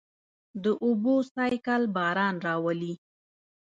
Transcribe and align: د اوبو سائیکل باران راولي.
د 0.63 0.65
اوبو 0.85 1.15
سائیکل 1.33 1.81
باران 1.95 2.35
راولي. 2.47 2.93